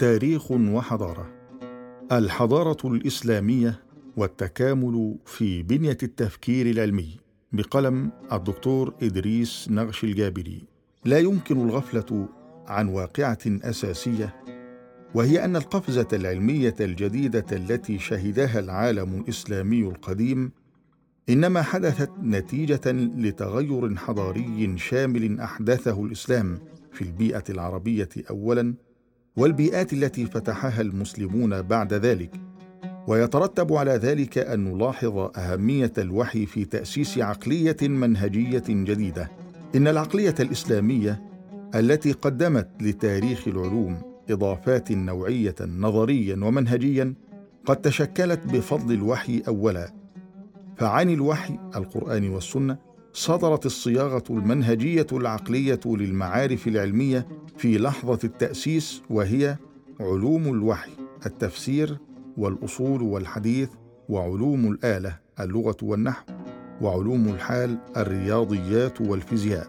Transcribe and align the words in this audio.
تاريخ 0.00 0.50
وحضارة. 0.50 1.30
الحضارة 2.12 2.88
الإسلامية 2.88 3.82
والتكامل 4.16 5.16
في 5.26 5.62
بنية 5.62 5.98
التفكير 6.02 6.70
العلمي. 6.70 7.16
بقلم 7.52 8.10
الدكتور 8.32 8.94
إدريس 9.02 9.68
نغش 9.70 10.04
الجابري. 10.04 10.64
لا 11.04 11.18
يمكن 11.18 11.68
الغفلة 11.68 12.28
عن 12.66 12.88
واقعة 12.88 13.38
أساسية 13.46 14.36
وهي 15.14 15.44
أن 15.44 15.56
القفزة 15.56 16.08
العلمية 16.12 16.76
الجديدة 16.80 17.46
التي 17.52 17.98
شهدها 17.98 18.58
العالم 18.58 19.20
الإسلامي 19.20 19.80
القديم 19.80 20.52
إنما 21.28 21.62
حدثت 21.62 22.10
نتيجة 22.22 22.92
لتغير 22.92 23.96
حضاري 23.96 24.78
شامل 24.78 25.40
أحدثه 25.40 26.04
الإسلام 26.04 26.58
في 26.92 27.02
البيئة 27.02 27.44
العربية 27.50 28.08
اولا 28.30 28.74
والبيئات 29.36 29.92
التي 29.92 30.26
فتحها 30.26 30.80
المسلمون 30.80 31.62
بعد 31.62 31.94
ذلك. 31.94 32.40
ويترتب 33.06 33.72
على 33.72 33.90
ذلك 33.90 34.38
أن 34.38 34.64
نلاحظ 34.64 35.18
أهمية 35.36 35.92
الوحي 35.98 36.46
في 36.46 36.64
تأسيس 36.64 37.18
عقلية 37.18 37.76
منهجية 37.82 38.62
جديدة. 38.68 39.30
إن 39.74 39.88
العقلية 39.88 40.34
الإسلامية 40.40 41.22
التي 41.74 42.12
قدمت 42.12 42.68
لتاريخ 42.80 43.48
العلوم 43.48 44.02
إضافات 44.30 44.92
نوعية 44.92 45.54
نظريا 45.60 46.34
ومنهجيا 46.34 47.14
قد 47.66 47.76
تشكلت 47.76 48.40
بفضل 48.46 48.94
الوحي 48.94 49.42
اولا. 49.48 49.92
فعن 50.76 51.10
الوحي 51.10 51.58
القرآن 51.76 52.28
والسنة 52.28 52.89
صدرت 53.12 53.66
الصياغة 53.66 54.24
المنهجية 54.30 55.06
العقلية 55.12 55.80
للمعارف 55.86 56.68
العلمية 56.68 57.26
في 57.56 57.78
لحظة 57.78 58.18
التأسيس 58.24 59.02
وهي 59.10 59.56
علوم 60.00 60.42
الوحي 60.42 60.90
التفسير 61.26 61.98
والأصول 62.36 63.02
والحديث 63.02 63.68
وعلوم 64.08 64.72
الآلة 64.72 65.18
اللغة 65.40 65.76
والنحو 65.82 66.24
وعلوم 66.80 67.28
الحال 67.28 67.78
الرياضيات 67.96 69.00
والفيزياء. 69.00 69.68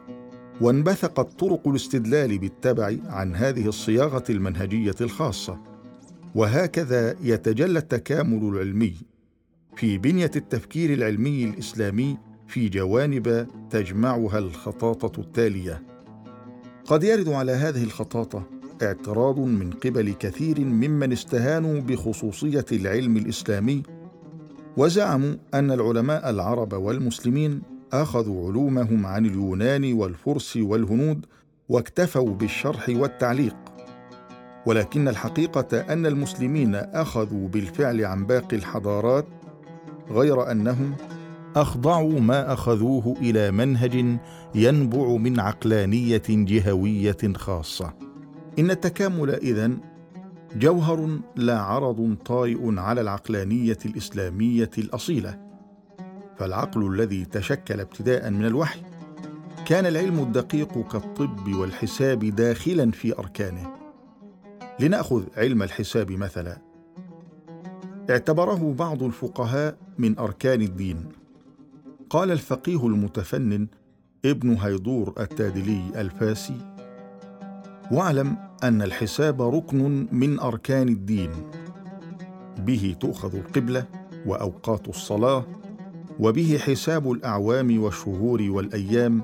وانبثقت 0.62 1.40
طرق 1.40 1.68
الاستدلال 1.68 2.38
بالتبع 2.38 2.96
عن 3.06 3.36
هذه 3.36 3.68
الصياغة 3.68 4.24
المنهجية 4.30 4.96
الخاصة. 5.02 5.60
وهكذا 6.36 7.16
يتجلى 7.24 7.80
التكامل 7.80 8.44
العلمي 8.44 8.94
في 9.76 9.98
بنية 9.98 10.32
التفكير 10.36 10.94
العلمي 10.94 11.44
الإسلامي 11.44 12.18
في 12.52 12.70
جوانب 12.70 13.48
تجمعها 13.70 14.40
الخطاطة 14.40 15.20
التالية. 15.22 15.84
قد 16.86 17.04
يرد 17.04 17.30
على 17.30 17.52
هذه 17.52 17.84
الخطاطة 17.84 18.44
اعتراض 18.82 19.40
من 19.40 19.70
قبل 19.72 20.14
كثير 20.14 20.60
ممن 20.60 21.12
استهانوا 21.12 21.82
بخصوصية 21.82 22.66
العلم 22.72 23.18
الإسلامي 23.18 23.84
وزعموا 24.78 25.34
أن 25.54 25.72
العلماء 25.72 26.30
العرب 26.30 26.74
والمسلمين 26.74 27.62
أخذوا 27.94 28.50
علومهم 28.50 29.06
عن 29.06 29.26
اليونان 29.26 29.94
والفرس 29.94 30.58
والهنود 30.58 31.26
واكتفوا 31.70 32.34
بالشرح 32.34 32.90
والتعليق. 32.90 33.56
ولكن 34.66 35.08
الحقيقة 35.08 35.80
أن 35.80 36.06
المسلمين 36.06 36.76
أخذوا 36.76 37.48
بالفعل 37.48 38.06
عن 38.06 38.26
باقي 38.26 38.58
الحضارات 38.58 39.26
غير 40.10 40.52
أنهم 40.52 40.96
أخضعوا 41.56 42.20
ما 42.20 42.54
أخذوه 42.54 43.16
إلى 43.22 43.52
منهج 43.52 44.20
ينبع 44.56 45.16
من 45.16 45.40
عقلانية 45.40 46.22
جهوية 46.30 47.18
خاصة. 47.36 47.94
إن 48.60 48.72
التكامل 48.72 49.30
إذن 49.30 49.78
جوهر 50.56 51.20
لا 51.36 51.60
عرض 51.60 52.16
طارئ 52.26 52.80
على 52.80 53.02
العقلانية 53.02 53.78
الإسلامية 53.86 54.70
الأصيلة. 54.78 55.40
فالعقل 56.38 56.94
الذي 56.94 57.26
تشكل 57.26 57.80
ابتداء 57.80 58.30
من 58.30 58.46
الوحي 58.46 58.82
كان 59.66 59.86
العلم 59.86 60.20
الدقيق 60.20 60.88
كالطب 60.88 61.56
والحساب 61.56 62.20
داخلا 62.20 62.92
في 62.92 63.20
أركانه. 63.20 63.74
لنأخذ 64.80 65.24
علم 65.38 65.64
الحساب 65.64 66.12
مثلا. 66.12 66.58
اعتبره 68.10 68.76
بعض 68.80 69.04
الفقهاء 69.04 69.78
من 69.98 70.20
أركان 70.20 70.62
الدين. 70.62 71.21
قال 72.12 72.32
الفقيه 72.32 72.88
المتفنن 72.88 73.68
ابن 74.26 74.54
هيدور 74.54 75.14
التادلي 75.20 75.82
الفاسي 75.96 76.76
واعلم 77.92 78.38
أن 78.64 78.82
الحساب 78.82 79.42
ركن 79.42 80.08
من 80.12 80.40
أركان 80.40 80.90
الدين. 80.90 81.30
به 82.58 82.96
تؤخذ 83.00 83.36
القبلة 83.36 83.86
وأوقات 84.26 84.88
الصلاة 84.88 85.46
وبه 86.20 86.58
حساب 86.58 87.12
الأعوام 87.12 87.84
والشهور 87.84 88.42
والأيام 88.42 89.22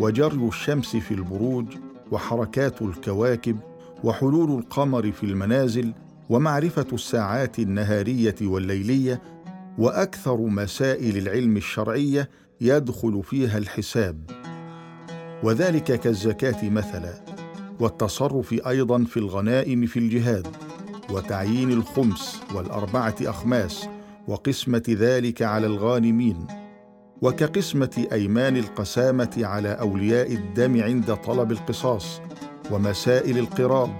وجري 0.00 0.48
الشمس 0.48 0.96
في 0.96 1.14
البروج 1.14 1.66
وحركات 2.12 2.82
الكواكب 2.82 3.56
وحلول 4.04 4.58
القمر 4.58 5.12
في 5.12 5.26
المنازل 5.26 5.92
ومعرفة 6.30 6.86
الساعات 6.92 7.58
النهارية 7.58 8.36
والليلية 8.42 9.33
وأكثر 9.78 10.36
مسائل 10.36 11.16
العلم 11.16 11.56
الشرعية 11.56 12.30
يدخل 12.60 13.22
فيها 13.22 13.58
الحساب. 13.58 14.30
وذلك 15.42 16.00
كالزكاة 16.00 16.70
مثلا 16.70 17.24
والتصرف 17.80 18.66
أيضا 18.66 19.04
في 19.04 19.16
الغنائم 19.16 19.86
في 19.86 19.98
الجهاد 19.98 20.46
وتعيين 21.10 21.72
الخمس 21.72 22.40
والأربعة 22.54 23.14
أخماس 23.22 23.86
وقسمة 24.28 24.82
ذلك 24.88 25.42
على 25.42 25.66
الغانمين 25.66 26.46
وكقسمة 27.22 28.06
أيمان 28.12 28.56
القسامة 28.56 29.30
على 29.38 29.68
أولياء 29.68 30.32
الدم 30.32 30.82
عند 30.82 31.14
طلب 31.14 31.52
القصاص 31.52 32.20
ومسائل 32.70 33.38
القراض 33.38 33.90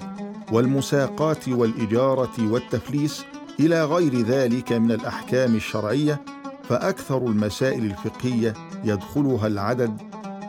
والمساقات 0.53 1.49
والإجارة 1.49 2.53
والتفليس 2.53 3.25
إلى 3.61 3.85
غير 3.85 4.21
ذلك 4.21 4.73
من 4.73 4.93
الأحكام 4.93 5.55
الشرعية 5.55 6.21
فأكثر 6.69 7.27
المسائل 7.27 7.85
الفقهية 7.85 8.55
يدخلها 8.85 9.47
العدد 9.47 10.01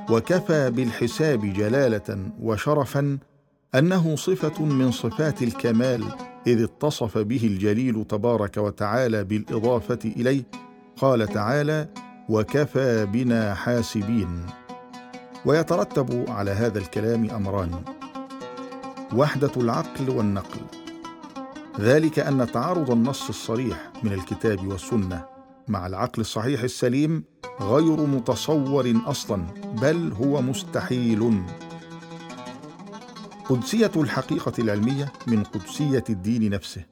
وكفى 0.10 0.72
بالحساب 0.72 1.54
جلالة 1.54 2.32
وشرفا 2.42 3.18
أنه 3.76 4.16
صفة 4.16 4.66
من 4.66 4.92
صفات 4.92 5.42
الكمال 5.42 6.04
إذ 6.48 6.64
اتصف 6.64 7.18
به 7.18 7.42
الجليل 7.44 8.06
تبارك 8.06 8.58
وتعالى 8.58 9.24
بالإضافة 9.24 10.00
إليه 10.06 10.44
قال 10.98 11.28
تعالى 11.28 11.88
وكفى 12.30 13.06
بنا 13.06 13.54
حاسبين 13.54 14.46
ويترتب 15.46 16.26
على 16.30 16.52
هذا 16.52 16.80
الكلام 16.80 17.30
أمران 17.30 17.72
وحدة 19.14 19.52
العقل 19.58 20.10
والنقل 20.10 20.85
ذلك 21.80 22.20
أن 22.20 22.52
تعارض 22.52 22.92
النص 22.92 23.30
الصريح 23.30 23.92
من 24.04 24.14
الكتاب 24.14 24.68
والسنة 24.68 25.26
مع 25.68 25.88
العقل 25.88 26.22
الصحيح 26.22 26.62
السليم 26.62 27.24
غير 27.62 28.06
متصور 28.06 29.02
أصلا 29.06 29.46
بل 29.82 30.14
هو 30.14 30.42
مستحيل. 30.42 31.44
قدسية 33.50 33.92
الحقيقة 33.96 34.54
العلمية 34.60 35.14
من 35.28 35.44
قدسية 35.44 36.04
الدين 36.10 36.50
نفسه 36.50 36.84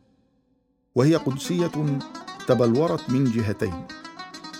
وهي 0.95 1.15
قدسية 1.15 2.00
تبلورت 2.47 3.09
من 3.09 3.23
جهتين 3.23 3.88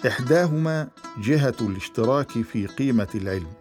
إحداهما 0.08 0.88
جهة 1.18 1.56
الاشتراك 1.62 2.32
في 2.32 2.68
قيمة 2.68 3.08
العلم 3.16 3.52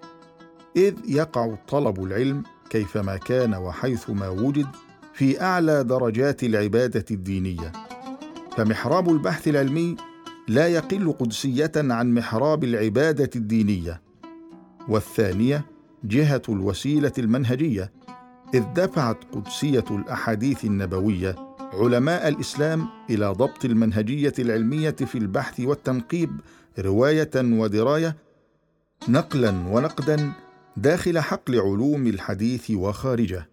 إذ 0.76 0.94
يقع 1.04 1.54
طلب 1.68 2.04
العلم 2.04 2.42
كيفما 2.70 3.16
كان 3.16 3.54
وحيثما 3.54 4.28
وجد 4.28 4.66
في 5.14 5.40
أعلى 5.40 5.84
درجات 5.84 6.44
العبادة 6.44 7.04
الدينية. 7.10 7.72
فمحراب 8.56 9.08
البحث 9.08 9.48
العلمي 9.48 9.96
لا 10.48 10.68
يقل 10.68 11.12
قدسية 11.12 11.72
عن 11.76 12.14
محراب 12.14 12.64
العبادة 12.64 13.30
الدينية. 13.36 14.00
والثانية 14.88 15.64
جهة 16.04 16.42
الوسيلة 16.48 17.12
المنهجية 17.18 17.92
إذ 18.54 18.64
دفعت 18.74 19.16
قدسية 19.32 19.84
الأحاديث 19.90 20.64
النبوية 20.64 21.36
علماء 21.72 22.28
الإسلام 22.28 22.86
إلى 23.10 23.26
ضبط 23.26 23.64
المنهجية 23.64 24.32
العلمية 24.38 24.90
في 24.90 25.18
البحث 25.18 25.60
والتنقيب 25.60 26.30
رواية 26.78 27.30
ودراية 27.36 28.16
نقلا 29.08 29.50
ونقدا 29.50 30.32
داخل 30.76 31.18
حقل 31.18 31.60
علوم 31.60 32.06
الحديث 32.06 32.70
وخارجه. 32.70 33.48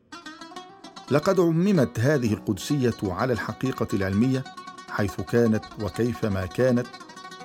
لقد 1.12 1.40
عممت 1.40 2.00
هذه 2.00 2.34
القدسية 2.34 2.94
على 3.04 3.34
الحقيقة 3.34 3.88
العلمية 3.94 4.44
حيث 4.90 5.22
كانت 5.22 5.64
وكيفما 5.84 6.46
كانت 6.46 6.88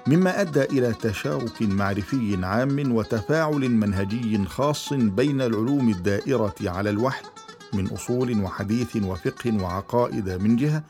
مما 0.06 0.40
أدى 0.40 0.62
إلى 0.62 0.92
تشارك 0.92 1.62
معرفي 1.62 2.38
عام 2.42 2.92
وتفاعل 2.92 3.70
منهجي 3.70 4.44
خاص 4.44 4.92
بين 4.92 5.40
العلوم 5.40 5.88
الدائرة 5.88 6.54
على 6.60 6.90
الوحي 6.90 7.24
من 7.72 7.86
أصول 7.86 8.42
وحديث 8.42 8.96
وفقه 8.96 9.62
وعقائد 9.62 10.30
من 10.30 10.56
جهة 10.56 10.84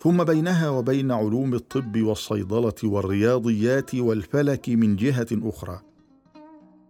ثم 0.00 0.24
بينها 0.24 0.68
وبين 0.70 1.10
علوم 1.10 1.54
الطب 1.54 2.02
والصيدلة 2.02 2.74
والرياضيات 2.84 3.94
والفلك 3.94 4.68
من 4.68 4.96
جهة 4.96 5.26
أخرى. 5.32 5.80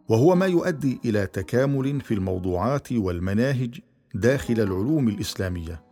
وهو 0.09 0.35
ما 0.35 0.47
يؤدي 0.47 1.01
إلى 1.05 1.27
تكامل 1.27 2.01
في 2.01 2.15
الموضوعات 2.15 2.93
والمناهج 2.93 3.81
داخل 4.15 4.55
العلوم 4.55 5.09
الإسلامية. 5.09 5.83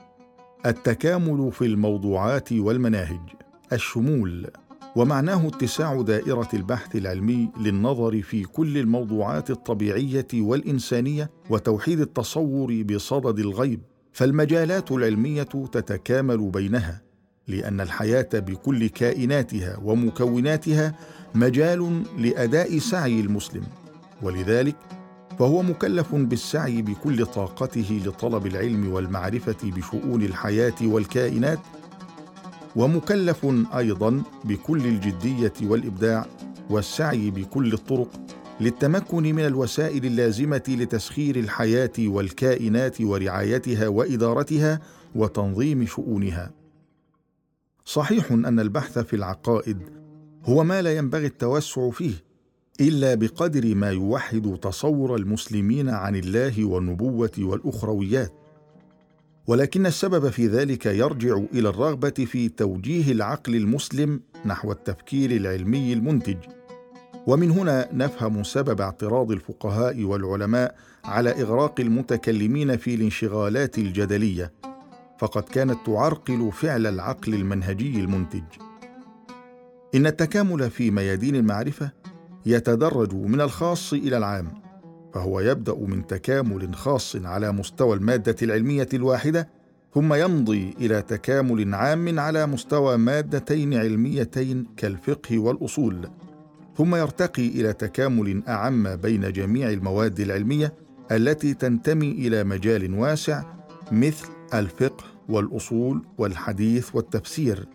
التكامل 0.67 1.53
في 1.53 1.65
الموضوعات 1.67 2.53
والمناهج. 2.53 3.21
الشمول. 3.73 4.47
ومعناه 4.97 5.49
اتساع 5.49 6.03
دائرة 6.03 6.49
البحث 6.55 6.97
العلمي 6.97 7.49
للنظر 7.61 8.23
في 8.23 8.43
كل 8.43 8.79
الموضوعات 8.79 9.51
الطبيعية 9.51 10.27
والإنسانية 10.35 11.31
وتوحيد 11.51 12.01
التصور 12.01 12.83
بصدد 12.83 13.39
الغيب. 13.39 13.81
فالمجالات 14.13 14.93
العلمية 14.93 15.43
تتكامل 15.73 16.51
بينها 16.51 17.03
لأن 17.49 17.81
الحياة 17.81 18.29
بكل 18.35 18.87
كائناتها 18.87 19.79
ومكوناتها 19.85 20.95
مجال 21.35 22.03
لأداء 22.19 22.79
سعي 22.79 23.21
المسلم. 23.21 23.63
ولذلك 24.23 24.77
فهو 25.39 25.63
مكلف 25.63 26.15
بالسعي 26.15 26.83
بكل 26.83 27.27
طاقته 27.27 28.03
لطلب 28.07 28.47
العلم 28.47 28.93
والمعرفة 28.93 29.57
بشؤون 29.63 30.23
الحياة 30.23 30.75
والكائنات 30.83 31.59
ومكلف 32.77 33.47
أيضا 33.77 34.23
بكل 34.45 34.87
الجدية 34.87 35.53
والإبداع 35.63 36.27
والسعي 36.71 37.31
بكل 37.31 37.73
الطرق 37.73 38.21
للتمكن 38.61 39.23
من 39.23 39.47
الوسائل 39.47 40.05
اللازمة 40.05 40.63
لتسخير 40.69 41.37
الحياة 41.37 41.93
والكائنات 41.99 43.01
ورعايتها 43.01 43.89
وإدارتها 43.89 44.81
وتنظيم 45.15 45.87
شؤونها. 45.87 46.51
صحيح 47.85 48.33
أن 48.33 48.61
البحث 48.61 48.99
في 48.99 49.17
العقائد 49.17 49.79
هو 50.45 50.65
ما 50.65 50.83
لا 50.83 50.97
ينبغي 50.97 51.27
التوسع 51.27 51.91
فيه 51.91 52.15
إلا 52.81 53.15
بقدر 53.15 53.75
ما 53.75 53.91
يوحد 53.91 54.59
تصور 54.63 55.17
المسلمين 55.17 55.89
عن 55.89 56.17
الله 56.17 56.65
والنبوة 56.65 57.31
والأخرويات. 57.39 58.33
ولكن 59.47 59.87
السبب 59.87 60.29
في 60.29 60.47
ذلك 60.47 60.87
يرجع 60.87 61.41
إلى 61.55 61.69
الرغبة 61.69 62.11
في 62.11 62.49
توجيه 62.49 63.13
العقل 63.13 63.55
المسلم 63.55 64.21
نحو 64.47 64.73
التفكير 64.73 65.31
العلمي 65.31 65.93
المنتج. 65.93 66.37
ومن 67.27 67.51
هنا 67.51 67.89
نفهم 67.93 68.43
سبب 68.43 68.81
اعتراض 68.81 69.31
الفقهاء 69.31 70.03
والعلماء 70.03 70.77
على 71.05 71.43
إغراق 71.43 71.81
المتكلمين 71.81 72.77
في 72.77 72.95
الانشغالات 72.95 73.79
الجدلية. 73.79 74.53
فقد 75.19 75.43
كانت 75.43 75.79
تعرقل 75.87 76.53
فعل 76.53 76.87
العقل 76.87 77.35
المنهجي 77.35 78.01
المنتج. 78.01 78.43
إن 79.95 80.07
التكامل 80.07 80.71
في 80.71 80.91
ميادين 80.91 81.37
المعرفة 81.37 82.02
يتدرج 82.47 83.15
من 83.15 83.41
الخاص 83.41 83.93
إلى 83.93 84.17
العام 84.17 84.49
فهو 85.15 85.41
يبدأ 85.41 85.75
من 85.75 86.07
تكامل 86.07 86.75
خاص 86.75 87.17
على 87.17 87.53
مستوى 87.53 87.97
المادة 87.97 88.37
العلمية 88.43 88.89
الواحدة 88.95 89.49
ثم 89.95 90.15
يمضي 90.15 90.75
إلى 90.81 91.03
تكامل 91.03 91.75
عام 91.75 92.19
على 92.19 92.47
مستوى 92.47 92.97
مادتين 92.97 93.75
علميتين 93.75 94.67
كالفقه 94.77 95.39
والأصول 95.39 96.09
ثم 96.77 96.95
يرتقي 96.95 97.49
إلى 97.49 97.73
تكامل 97.73 98.43
أعم 98.49 98.97
بين 98.97 99.33
جميع 99.33 99.71
المواد 99.71 100.21
العلمية 100.21 100.75
التي 101.11 101.55
تنتمي 101.55 102.11
إلى 102.11 102.45
مجال 102.45 102.95
واسع 102.95 103.43
مثل 103.93 104.29
الفقه 104.55 105.05
والأصول 105.29 106.03
والحديث 106.19 106.95
والتفسير 106.95 107.69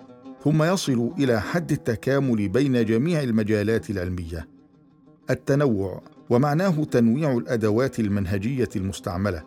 ثم 0.43 0.63
يصل 0.63 1.11
إلى 1.19 1.41
حد 1.41 1.71
التكامل 1.71 2.49
بين 2.49 2.85
جميع 2.85 3.23
المجالات 3.23 3.89
العلمية. 3.89 4.56
التنوع 5.29 6.01
ومعناه 6.29 6.83
تنويع 6.83 7.37
الأدوات 7.37 7.99
المنهجية 7.99 8.69
المستعملة 8.75 9.43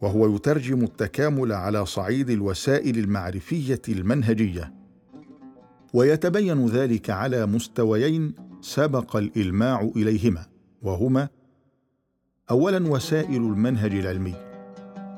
وهو 0.00 0.34
يترجم 0.36 0.84
التكامل 0.84 1.52
على 1.52 1.86
صعيد 1.86 2.30
الوسائل 2.30 2.98
المعرفية 2.98 3.82
المنهجية. 3.88 4.72
ويتبين 5.94 6.66
ذلك 6.66 7.10
على 7.10 7.46
مستويين 7.46 8.34
سبق 8.60 9.16
الإلماع 9.16 9.90
إليهما 9.96 10.46
وهما 10.82 11.28
اولا 12.50 12.88
وسائل 12.88 13.36
المنهج 13.36 13.94
العلمي 13.94 14.34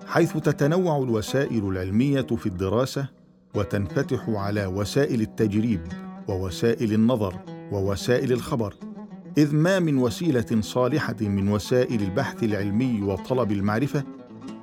حيث 0.07 0.37
تتنوع 0.37 0.99
الوسائل 0.99 1.69
العلمية 1.69 2.23
في 2.23 2.47
الدراسة 2.47 3.09
وتنفتح 3.55 4.29
على 4.29 4.67
وسائل 4.67 5.21
التجريب 5.21 5.81
ووسائل 6.29 6.93
النظر 6.93 7.41
ووسائل 7.73 8.33
الخبر. 8.33 8.92
إذ 9.39 9.55
ما 9.55 9.79
من 9.79 9.99
وسيلة 9.99 10.61
صالحة 10.61 11.17
من 11.21 11.49
وسائل 11.49 12.03
البحث 12.03 12.43
العلمي 12.43 13.03
وطلب 13.03 13.53
المعرفة 13.53 14.05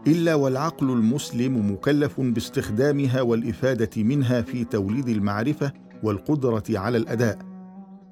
إلا 0.07 0.35
والعقل 0.35 0.89
المسلم 0.89 1.71
مكلف 1.71 2.21
باستخدامها 2.21 3.21
والإفادة 3.21 4.03
منها 4.03 4.41
في 4.41 4.63
توليد 4.63 5.09
المعرفة 5.09 5.73
والقدرة 6.03 6.63
على 6.69 6.97
الأداء. 6.97 7.39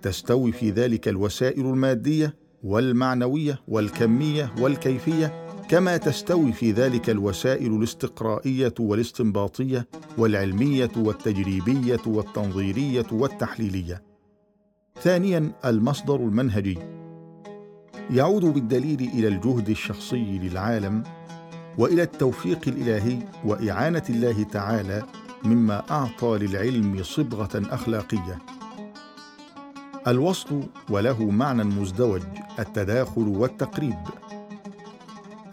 تستوي 0.01 0.51
في 0.51 0.71
ذلك 0.71 1.07
الوسائل 1.07 1.65
المادية 1.65 2.35
والمعنوية 2.63 3.59
والكمية 3.67 4.53
والكيفية 4.59 5.47
كما 5.69 5.97
تستوي 5.97 6.53
في 6.53 6.71
ذلك 6.71 7.09
الوسائل 7.09 7.75
الاستقرائية 7.75 8.73
والاستنباطية 8.79 9.87
والعلمية 10.17 10.91
والتجريبية 10.97 12.01
والتنظيرية 12.07 13.07
والتحليلية. 13.11 14.06
ثانيا 15.01 15.51
المصدر 15.65 16.15
المنهجي. 16.15 16.79
يعود 18.09 18.45
بالدليل 18.45 19.01
إلى 19.01 19.27
الجهد 19.27 19.69
الشخصي 19.69 20.39
للعالم 20.39 21.03
وإلى 21.77 22.03
التوفيق 22.03 22.59
الإلهي 22.67 23.19
وإعانة 23.45 24.03
الله 24.09 24.43
تعالى 24.43 25.03
مما 25.43 25.83
أعطى 25.91 26.37
للعلم 26.41 27.03
صبغة 27.03 27.49
أخلاقية. 27.55 28.39
الوصل 30.07 30.63
وله 30.89 31.23
معنى 31.23 31.63
مزدوج 31.63 32.21
التداخل 32.59 33.27
والتقريب. 33.27 33.97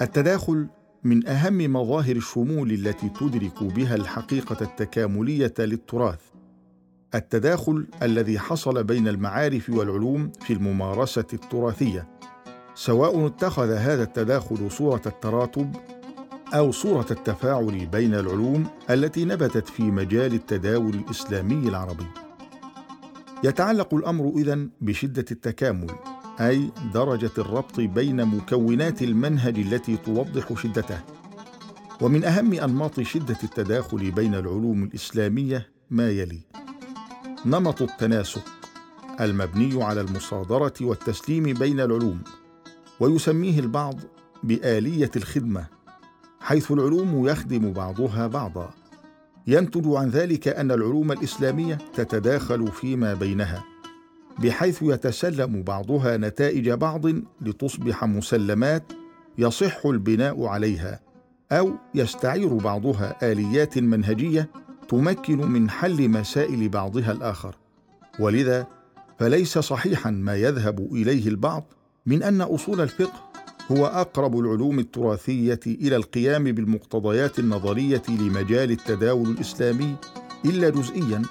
التداخل 0.03 0.67
من 1.05 1.27
أهم 1.27 1.73
مظاهر 1.73 2.17
الشمول 2.17 2.73
التي 2.73 3.09
تدرك 3.09 3.63
بها 3.63 3.95
الحقيقة 3.95 4.57
التكاملية 4.63 5.55
للتراث. 5.59 6.34
التداخل 7.15 7.87
الذي 8.03 8.39
حصل 8.39 8.85
بين 8.85 9.09
المعارف 9.09 9.71
والعلوم 9.71 10.33
في 10.41 10.53
الممارسة 10.53 11.27
التراثية 11.33 12.09
سواء 12.75 13.27
اتخذ 13.27 13.71
هذا 13.71 14.03
التداخل 14.03 14.71
صورة 14.71 15.03
التراتب 15.07 15.77
أو 16.55 16.73
صورة 16.73 17.07
التفاعل 17.11 17.87
بين 17.87 18.15
العلوم 18.15 18.67
التي 18.91 19.25
نبتت 19.25 19.69
في 19.69 19.83
مجال 19.83 20.35
التداول 20.35 20.95
الإسلامي 20.95 21.69
العربي. 21.69 22.07
يتعلق 23.45 23.95
الأمر 23.95 24.33
إذن 24.37 24.71
بشدة 24.81 25.25
التكامل 25.31 25.91
أي 26.41 26.71
درجة 26.95 27.31
الربط 27.39 27.81
بين 27.81 28.25
مكونات 28.25 29.03
المنهج 29.03 29.59
التي 29.59 29.97
توضح 29.97 30.63
شدته. 30.63 30.99
ومن 32.01 32.25
أهم 32.25 32.53
أنماط 32.53 33.01
شدة 33.01 33.39
التداخل 33.45 34.11
بين 34.11 34.35
العلوم 34.35 34.85
الإسلامية 34.85 35.69
ما 35.91 36.11
يلي 36.11 36.54
نمط 37.47 37.83
التناسق 37.83 38.45
المبني 39.21 39.85
على 39.85 40.01
المصادرة 40.01 40.73
والتسليم 40.81 41.43
بين 41.43 41.81
العلوم 41.81 42.23
ويسميه 43.01 43.61
البعض 43.61 43.95
بآلية 44.43 45.11
الخدمة 45.17 45.67
حيث 46.41 46.73
العلوم 46.73 47.29
يخدم 47.29 47.73
بعضها 47.73 48.27
بعضا. 48.27 48.71
ينتج 49.47 49.87
عن 49.87 50.09
ذلك 50.09 50.49
أن 50.49 50.71
العلوم 50.71 51.13
الإسلامية 51.13 51.79
تتداخل 51.95 52.67
فيما 52.69 53.15
بينها 53.15 53.65
بحيث 54.39 54.83
يتسلم 54.83 55.63
بعضها 55.63 56.17
نتائج 56.17 56.71
بعض 56.71 57.07
لتصبح 57.41 58.05
مسلمات 58.05 58.93
يصح 59.39 59.87
البناء 59.87 60.45
عليها 60.47 61.01
أو 61.53 61.73
يستعير 61.95 62.55
بعضها 62.55 63.33
آليات 63.33 63.79
منهجية 63.79 64.51
تمكن 64.95 65.39
من 65.39 65.71
حل 65.71 66.09
مسائل 66.09 66.69
بعضها 66.69 67.13
الآخر. 67.13 67.57
ولذا 68.21 68.67
فليس 69.19 69.59
صحيحا 69.59 70.11
ما 70.11 70.37
يذهب 70.37 70.95
إليه 70.95 71.29
البعض 71.29 71.73
من 72.07 72.23
أن 72.23 72.41
أصول 72.41 72.81
الفقه 72.81 73.31
هو 73.73 73.87
أقرب 73.87 74.39
العلوم 74.39 74.79
التراثية 74.79 75.61
إلى 75.67 75.97
القيام 75.97 76.45
بالمقتضيات 76.45 77.39
النظرية 77.39 78.03
لمجال 78.09 78.71
التداول 78.71 79.31
الإسلامي 79.31 79.97
إلا 80.45 80.69
جزئيا. 80.71 81.23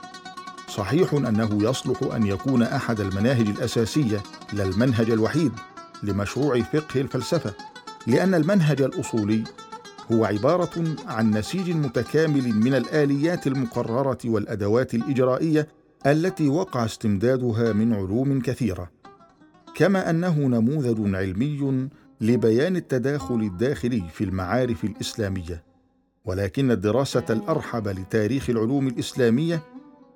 صحيح 0.69 1.13
أنه 1.13 1.63
يصلح 1.69 2.03
أن 2.15 2.27
يكون 2.27 2.63
أحد 2.63 2.99
المناهج 2.99 3.47
الأساسية 3.47 4.23
لا 4.53 4.63
المنهج 4.63 5.09
الوحيد 5.09 5.51
لمشروع 6.03 6.61
فقه 6.61 7.01
الفلسفة 7.01 7.53
لأن 8.07 8.33
المنهج 8.33 8.81
الأصولي 8.81 9.43
هو 10.13 10.25
عبارة 10.25 10.95
عن 11.07 11.31
نسيج 11.31 11.69
متكامل 11.69 12.49
من 12.49 12.73
الآليات 12.73 13.47
المقررة 13.47 14.17
والأدوات 14.25 14.93
الإجرائية 14.93 15.67
التي 16.05 16.49
وقع 16.49 16.85
استمدادها 16.85 17.73
من 17.73 17.93
علوم 17.93 18.41
كثيرة. 18.41 18.91
كما 19.75 20.09
أنه 20.09 20.39
نموذج 20.39 21.15
علمي 21.15 21.89
لبيان 22.21 22.75
التداخل 22.75 23.35
الداخلي 23.35 24.03
في 24.13 24.23
المعارف 24.23 24.83
الإسلامية. 24.83 25.63
ولكن 26.25 26.71
الدراسة 26.71 27.25
الأرحب 27.29 27.87
لتاريخ 27.87 28.49
العلوم 28.49 28.87
الإسلامية 28.87 29.63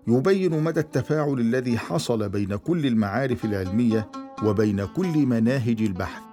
يبين 0.07 0.63
مدى 0.63 0.79
التفاعل 0.79 1.39
الذي 1.39 1.77
حصل 1.77 2.29
بين 2.29 2.55
كل 2.55 2.85
المعارف 2.85 3.45
العلمية 3.45 4.11
وبين 4.43 4.85
كل 4.85 5.25
مناهج 5.25 5.81
البحث. 5.81 6.26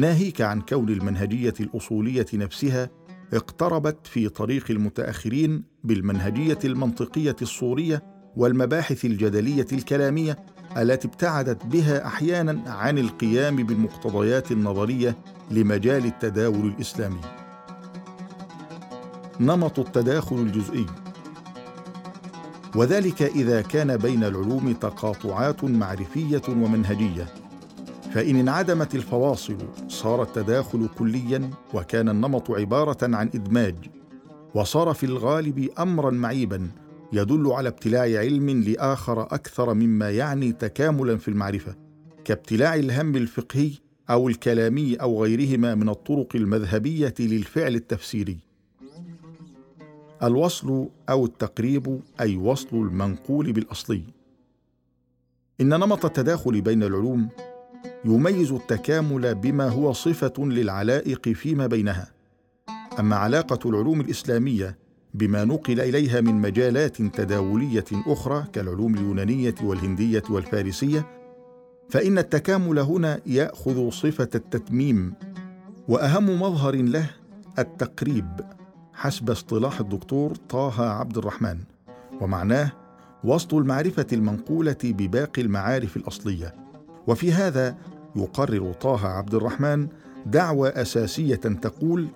ناهيك 0.00 0.40
عن 0.40 0.60
كون 0.60 0.88
المنهجية 0.88 1.54
الأصولية 1.60 2.26
نفسها 2.34 2.90
اقتربت 3.32 4.06
في 4.06 4.28
طريق 4.28 4.64
المتأخرين 4.70 5.64
بالمنهجية 5.84 6.58
المنطقية 6.64 7.36
الصوريه 7.42 8.02
والمباحث 8.36 9.04
الجدلية 9.04 9.66
الكلامية 9.72 10.38
التي 10.76 11.08
ابتعدت 11.08 11.66
بها 11.66 12.06
أحيانا 12.06 12.70
عن 12.70 12.98
القيام 12.98 13.56
بالمقتضيات 13.56 14.52
النظرية 14.52 15.16
لمجال 15.50 16.04
التداول 16.04 16.66
الإسلامي. 16.66 17.20
نمط 19.40 19.78
التداخل 19.78 20.36
الجزئي. 20.36 20.86
وذلك 22.76 23.22
إذا 23.22 23.60
كان 23.60 23.96
بين 23.96 24.24
العلوم 24.24 24.72
تقاطعات 24.72 25.64
معرفية 25.64 26.42
ومنهجية. 26.48 27.39
فإن 28.10 28.36
انعدمت 28.36 28.94
الفواصل 28.94 29.56
صار 29.88 30.22
التداخل 30.22 30.88
كليا 30.98 31.50
وكان 31.74 32.08
النمط 32.08 32.50
عبارة 32.50 33.16
عن 33.16 33.26
إدماج 33.34 33.74
وصار 34.54 34.94
في 34.94 35.06
الغالب 35.06 35.68
امرا 35.78 36.10
معيبا 36.10 36.70
يدل 37.12 37.46
على 37.52 37.68
ابتلاع 37.68 38.02
علم 38.02 38.50
لآخر 38.50 39.22
أكثر 39.22 39.74
مما 39.74 40.10
يعني 40.10 40.52
تكاملا 40.52 41.16
في 41.16 41.28
المعرفة 41.28 41.74
كابتلاع 42.24 42.74
الهم 42.74 43.16
الفقهي 43.16 43.70
أو 44.10 44.28
الكلامي 44.28 44.94
أو 44.94 45.22
غيرهما 45.22 45.74
من 45.74 45.88
الطرق 45.88 46.36
المذهبية 46.36 47.14
للفعل 47.20 47.74
التفسيري. 47.74 48.38
الوصل 50.22 50.88
أو 51.08 51.24
التقريب 51.24 52.00
أي 52.20 52.36
وصل 52.36 52.76
المنقول 52.76 53.52
بالأصلي. 53.52 54.02
إن 55.60 55.68
نمط 55.68 56.04
التداخل 56.04 56.60
بين 56.60 56.82
العلوم 56.82 57.28
يميز 58.04 58.52
التكامل 58.52 59.34
بما 59.34 59.68
هو 59.68 59.92
صفة 59.92 60.32
للعلائق 60.38 61.28
فيما 61.28 61.66
بينها. 61.66 62.10
أما 62.98 63.16
علاقة 63.16 63.70
العلوم 63.70 64.00
الإسلامية 64.00 64.78
بما 65.14 65.44
نقل 65.44 65.80
إليها 65.80 66.20
من 66.20 66.34
مجالات 66.34 67.02
تداولية 67.02 67.84
أخرى 67.92 68.44
كالعلوم 68.52 68.94
اليونانية 68.94 69.54
والهندية 69.62 70.22
والفارسية 70.30 71.06
فإن 71.90 72.18
التكامل 72.18 72.78
هنا 72.78 73.20
يأخذ 73.26 73.90
صفة 73.90 74.28
التتميم 74.34 75.14
وأهم 75.88 76.42
مظهر 76.42 76.74
له 76.76 77.10
التقريب 77.58 78.40
حسب 78.94 79.30
اصطلاح 79.30 79.80
الدكتور 79.80 80.34
طه 80.34 80.90
عبد 80.90 81.18
الرحمن 81.18 81.58
ومعناه 82.20 82.72
وسط 83.24 83.54
المعرفة 83.54 84.06
المنقولة 84.12 84.76
بباقي 84.84 85.42
المعارف 85.42 85.96
الأصلية. 85.96 86.54
وفي 87.10 87.32
هذا 87.32 87.76
يقرر 88.16 88.72
طه 88.72 89.06
عبد 89.06 89.34
الرحمن 89.34 89.88
دعوى 90.26 90.68
أساسية 90.68 91.34
تقول 91.34 92.08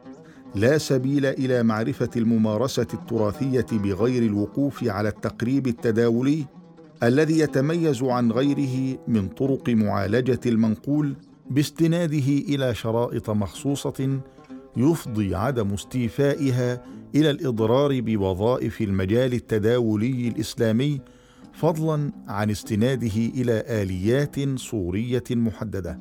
لا 0.55 0.79
سبيل 0.79 1.27
إلى 1.27 1.63
معرفة 1.63 2.11
الممارسة 2.17 2.87
التراثية 2.95 3.67
بغير 3.73 4.23
الوقوف 4.23 4.85
على 4.85 5.09
التقريب 5.09 5.67
التداولي 5.67 6.45
الذي 7.03 7.39
يتميز 7.39 8.03
عن 8.03 8.33
غيره 8.33 8.99
من 9.09 9.29
طرق 9.29 9.69
معالجة 9.69 10.41
المنقول 10.47 11.15
باستناده 11.51 12.29
إلى 12.49 12.75
شرائط 12.75 13.31
مخصوصة 13.31 14.19
يفضي 14.77 15.35
عدم 15.35 15.73
استيفائها 15.73 16.85
إلى 17.15 17.31
الإضرار 17.31 18.01
بوظائف 18.01 18.81
المجال 18.81 19.33
التداولي 19.33 20.29
الإسلامي 20.29 21.01
فضلا 21.55 22.13
عن 22.29 22.51
استناده 22.51 23.17
إلى 23.17 23.65
آليات 23.83 24.59
صوريه 24.59 25.25
محددة. 25.31 25.99